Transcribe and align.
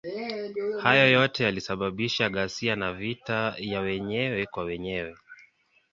Hayo 0.83 1.11
yote 1.11 1.43
yalisababisha 1.43 2.29
ghasia 2.29 2.75
na 2.75 2.93
vita 2.93 3.55
ya 3.57 3.79
wenyewe 3.81 4.45
kwa 4.45 4.63
wenyewe. 4.63 5.17